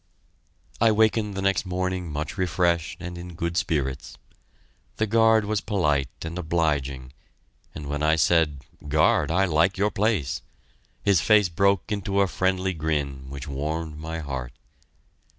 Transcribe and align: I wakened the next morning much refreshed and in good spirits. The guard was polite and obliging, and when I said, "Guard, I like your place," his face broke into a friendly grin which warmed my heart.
I 0.81 0.91
wakened 0.91 1.35
the 1.35 1.43
next 1.43 1.63
morning 1.63 2.11
much 2.11 2.35
refreshed 2.35 2.97
and 3.01 3.19
in 3.19 3.35
good 3.35 3.55
spirits. 3.55 4.17
The 4.95 5.05
guard 5.05 5.45
was 5.45 5.61
polite 5.61 6.09
and 6.23 6.39
obliging, 6.39 7.13
and 7.75 7.85
when 7.85 8.01
I 8.01 8.15
said, 8.15 8.61
"Guard, 8.87 9.29
I 9.29 9.45
like 9.45 9.77
your 9.77 9.91
place," 9.91 10.41
his 11.03 11.21
face 11.21 11.49
broke 11.49 11.91
into 11.91 12.21
a 12.21 12.27
friendly 12.27 12.73
grin 12.73 13.29
which 13.29 13.47
warmed 13.47 13.99
my 13.99 14.17
heart. 14.21 14.53